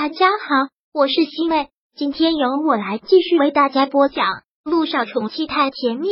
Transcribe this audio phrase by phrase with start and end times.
[0.00, 4.26] 大家好，我是西妹，今天由我来继续为大家播讲
[4.62, 6.06] 《路上宠妻太甜蜜》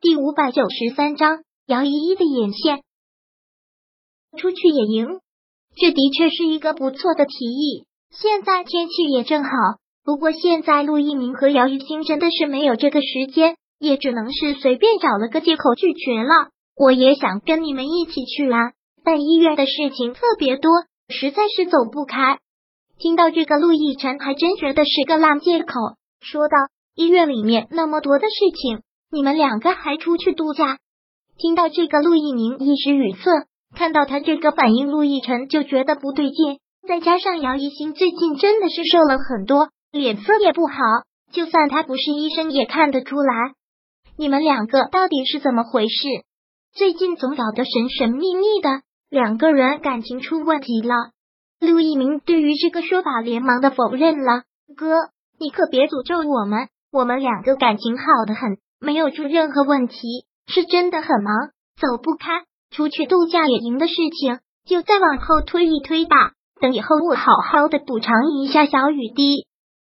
[0.00, 1.42] 第五百九十三章。
[1.66, 2.84] 姚依依的眼线，
[4.38, 5.08] 出去野营，
[5.74, 7.84] 这的确是一个不错的提议。
[8.12, 9.50] 现在天气也正好，
[10.04, 16.52] 不过现在陆一鸣和姚一星真的是没有这个时间，也只能是随便找了个借口拒绝了。
[16.76, 18.70] 我也想跟你们一起去啊，
[19.02, 20.70] 但医院的事情特别多。
[21.10, 22.38] 实在是走不开。
[22.98, 25.74] 听到这个，陆亦辰还真觉得是个烂借口，
[26.20, 26.56] 说道
[26.94, 30.78] ：“医院里面那么多的事情，你们两个还出去度假？”
[31.38, 33.46] 听到这个，陆一鸣一时语塞。
[33.74, 36.58] 看到他这个反应，陆亦辰就觉得不对劲。
[36.88, 40.74] 再加上姚一星最近真的是瘦了很多，脸色也不好，
[41.32, 43.52] 就算他不是医生也看得出来。
[44.16, 46.08] 你们两个到底是怎么回事？
[46.74, 48.82] 最近总搞得神神秘秘的。
[49.10, 50.94] 两个人感情出问题了，
[51.58, 54.44] 陆一鸣对于这个说法连忙的否认了。
[54.76, 59.96] 哥，你可别诅咒我们，我们两个感情好的很，没有出任何问题，
[60.46, 61.34] 是真的很忙，
[61.76, 62.44] 走不开。
[62.70, 69.48] 出去度假野营的事情就再往后推一推吧，等以后我好好的补偿一下小雨滴。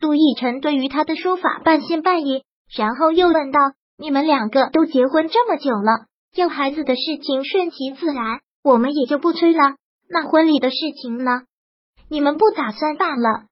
[0.00, 2.44] 陆亦辰对于他的说法半信半疑，
[2.76, 3.58] 然后又问道
[3.98, 9.76] ：“你们两个都结婚这么久了，要孩子的事情顺其自然。”我们也就不催了。
[10.08, 11.42] 那婚礼的事情呢？
[12.08, 13.46] 你们不打算办了？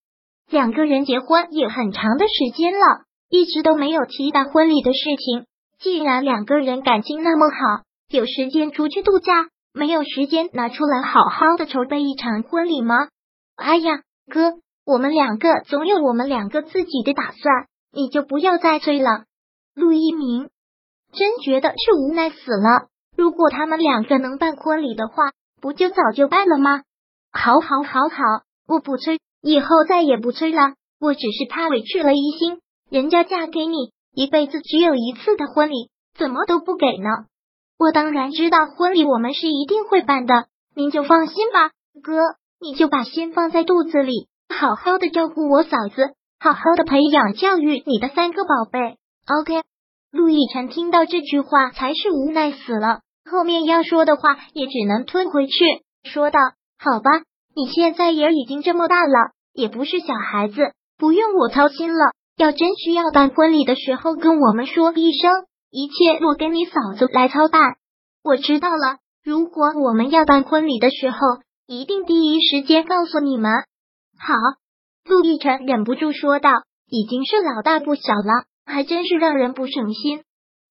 [0.50, 5.46] 两个人结婚也很长的时间了，一直都没有提到婚礼的事情。
[5.78, 13.08] 既然两个人感情那么好，有时间出去度假，没有时间拿出来好好的筹备一场婚礼吗？
[13.54, 19.24] 哎呀，哥，我们两个总有我们两个自己的打算，你就不要再催了。
[19.74, 20.48] 陆一鸣
[21.12, 22.88] 真觉得是无奈死了。
[23.18, 26.82] 如果他们两个能办婚礼的话，不就早就办了吗？
[27.32, 28.16] 好，好，好，好，
[28.68, 30.74] 我不催，以后再也不催了。
[31.00, 37.08] 我只是怕委屈了一心，人家嫁给你一辈子只有一次的婚礼，怎么都不给呢？
[37.76, 42.20] 我当然知道婚礼我们是一定会办的，您就放心吧，哥，
[42.60, 48.96] 你就把心放在肚子里，好好的照顾我嫂子，好好的培养教育你的三个宝贝。
[49.40, 49.64] OK，
[50.12, 53.00] 陆亦辰听到这句话，才是无奈死了。
[53.30, 55.52] 后面要说的话也只能吞回去，
[56.04, 56.38] 说道
[56.78, 57.10] ：“好吧，
[57.54, 62.12] 你现在也已经这么大了，也不是小孩子，不用我操心了。
[62.36, 65.32] 要真需要办婚礼的时候，跟我们说一声，
[65.70, 67.76] 一切我跟你嫂子来操办。
[68.22, 71.18] 我知道了，如果我们要办婚礼的时候，
[71.66, 73.52] 一定第一时间告诉你们。”
[74.18, 74.34] 好，
[75.04, 76.50] 陆亦辰忍不住说道
[76.88, 80.22] ：“已经是老大不小了，还真是让人不省心。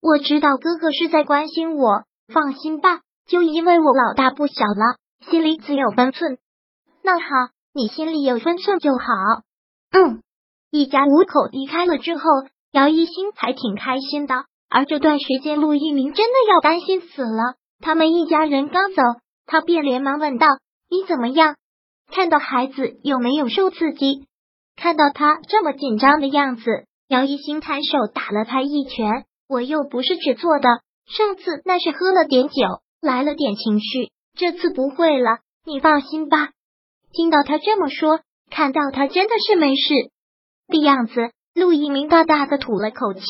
[0.02, 4.98] 我知道哥哥是在关心我。”放心吧，就因为我老大不小了，
[5.30, 6.38] 心里自有分寸。
[7.04, 7.26] 那好，
[7.74, 9.06] 你心里有分寸就好。
[9.92, 10.22] 嗯，
[10.70, 12.24] 一家五口离开了之后，
[12.72, 14.46] 姚一星还挺开心的。
[14.70, 17.56] 而这段时间，陆一鸣真的要担心死了。
[17.80, 19.02] 他们一家人刚走，
[19.46, 20.48] 他便连忙问道
[20.92, 21.56] ：“你怎么样？
[22.12, 24.28] 看到孩子有没有受刺激？”
[24.76, 26.64] 看到他这么紧张的样子，
[27.08, 29.24] 姚一星抬手打了他一拳。
[29.48, 30.68] 我又不是只做的。
[31.08, 32.54] 上次那是喝了点酒，
[33.02, 36.50] 来了点情绪，这次不会了，你放心吧。
[37.14, 38.20] 听到他这么说，
[38.52, 39.94] 看到他真的是没事
[40.68, 43.22] 的样子，陆一鸣大大的吐了口气。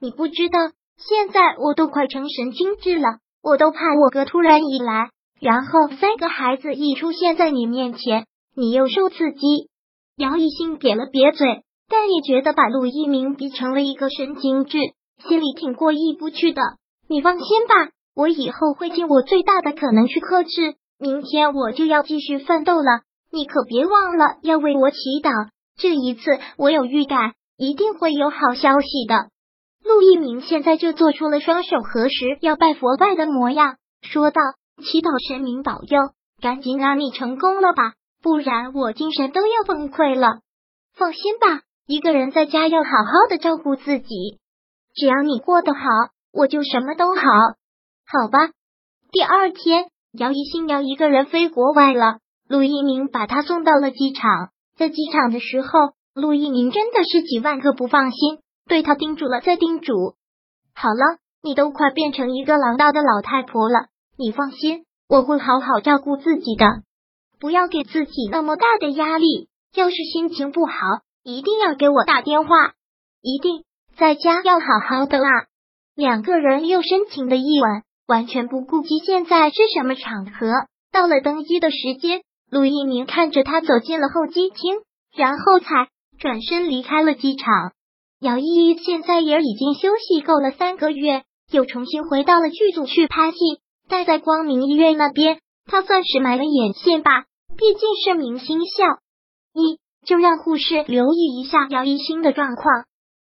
[0.00, 0.58] 你不知道，
[0.96, 5.10] 现在我都快成神经质了，我都怕我哥突然一来，
[5.40, 9.68] 然后三个孩子一出现在你面前，你又受刺激。
[10.16, 14.78] 姚一兴瘪了瘪嘴，但也觉得把陆一鸣逼成了一个神经质，
[15.28, 16.62] 心里挺过意不去的。
[17.08, 20.74] 你放心吧，我以后会尽我最大的可能去克制。
[20.98, 25.30] 明天我就要继续奋斗了，你可别忘了要为我祈祷。
[25.76, 29.28] 这一次我有预感，一定会有好消息的。
[29.84, 34.40] 陆一鸣现在就做出了双手合十要拜佛拜的模样，说道
[34.82, 37.92] ：“祈祷神明保佑，赶紧让你成功了吧，
[38.22, 40.40] 不然我精神都要崩溃了。
[40.96, 44.40] 放心吧，一个人在家要好好的照顾自己，
[44.94, 45.80] 只要你过得好。”
[46.36, 47.22] 我就什么都好，
[48.06, 48.50] 好吧。
[49.10, 52.18] 第二天，姚一新要一个人飞国外了。
[52.46, 60.14] 陆一鸣把他送到了机场，在机场的时候，陆一鸣真的是几万个不放心，对他叮嘱了再叮嘱。
[60.74, 63.86] 好了，你都快变成一个老道的老太婆了，
[64.18, 66.66] 你放心，我会好好照顾自己的，
[67.40, 69.48] 不要给自己那么大的压力。
[69.74, 70.74] 要是心情不好，
[71.22, 72.74] 一定要给我打电话，
[73.22, 73.64] 一定
[73.96, 75.46] 在家要好好的啦。
[75.96, 80.46] 两个人又深情的一吻，完全不顾及现在是什么场合。
[80.92, 82.20] 到了登机的时间，
[82.50, 84.76] 陆一鸣看着他走进了候机厅，
[85.16, 85.88] 然后才
[86.18, 87.72] 转身离开了机场。
[88.20, 93.38] 姚依依现在也已经休息够了三个月，又重新回到了剧组去拍戏。
[93.88, 97.24] 待在光明医院那边，他算是埋了眼线吧，
[97.56, 98.84] 毕竟是明星校。
[99.54, 102.84] 一就让护士留意一下姚一新的状况。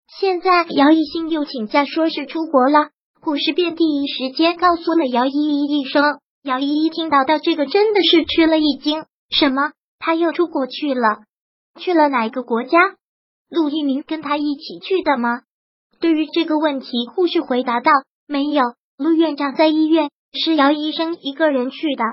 [0.08, 2.88] 现在姚一新又请假，说是出国了，
[3.20, 6.02] 护士便第一时间告诉了姚依依一声。
[6.42, 9.04] 姚依依听到到这个，真的是吃了一惊。
[9.28, 9.72] 什么？
[9.98, 11.24] 他又出国去了？
[11.78, 12.78] 去了哪个国家？
[13.50, 15.42] 陆一鸣跟他一起去的吗？
[16.00, 17.92] 对于这个问题，护士回答道
[18.26, 18.62] ：“没有，
[18.96, 22.04] 陆院长在医院，是姚医生一个人去的。”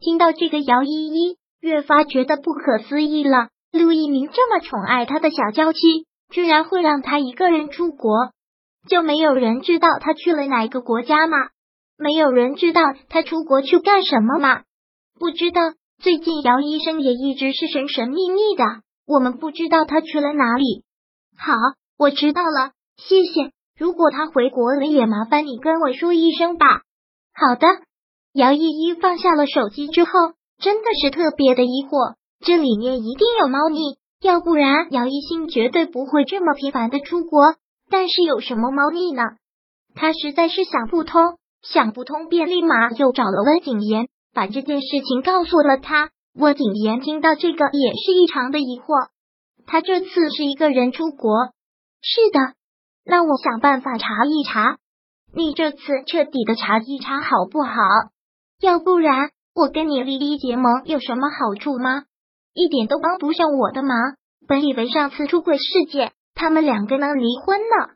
[0.00, 3.48] 听到这个，姚依依越发觉得不可思议了。
[3.72, 5.78] 陆一鸣这么宠爱他的小娇妻，
[6.30, 8.30] 居然会让他一个人出国？
[8.88, 11.36] 就没有人知道他去了哪个国家吗？
[11.98, 14.62] 没有人知道他出国去干什么吗？
[15.18, 15.60] 不知道。
[15.98, 18.64] 最近姚医生也一直是神神秘秘的。
[19.06, 20.84] 我们不知道他去了哪里。
[21.38, 21.54] 好，
[21.98, 23.50] 我知道了，谢谢。
[23.78, 26.82] 如果他回国了，也麻烦你跟我说一声吧。
[27.32, 27.66] 好的。
[28.34, 30.10] 姚依依放下了手机之后，
[30.58, 33.96] 真的是特别的疑惑，这里面一定有猫腻，
[34.26, 37.54] 要不然姚一新绝对不会这么频繁的出国。
[37.88, 39.22] 但是有什么猫腻呢？
[39.94, 46.10] 他实在是想不通，想不通便立马又找了温景言，把这件事情告诉了他。
[46.34, 49.10] 温景言听到这个也是异常的疑惑，
[49.64, 51.30] 他这次是一个人出国？
[52.02, 52.54] 是的，
[53.04, 54.78] 那我想办法查一查。
[55.32, 57.72] 你这次彻底的查一查好不好？
[58.60, 62.02] 要不然我跟你立立结盟有什么好处吗？
[62.56, 64.16] 一点都帮不上我的忙。
[64.48, 67.94] 本以为上次出轨事件，他们两个能离婚呢。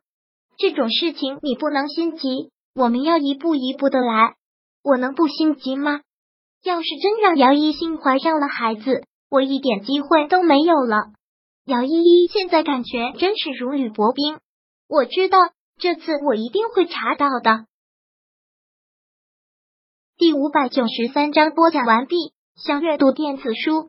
[0.58, 4.34] 这种事情你不能心急，我们要一步一步的来。
[4.82, 6.02] 我能不心急吗？
[6.62, 11.06] 要是真让姚一新怀上了孩子，我一点机会都没有了。
[11.64, 14.40] 姚依依现在感觉真是如履薄冰。
[14.88, 15.38] 我知道
[15.78, 17.64] 这次我一定会查到的。
[20.18, 22.34] 第五百九十三章播讲完毕。
[22.56, 23.88] 想阅读电子书，